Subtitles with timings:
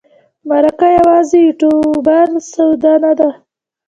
[0.49, 3.29] مرکه یوازې د یوټوبر سودا نه ده.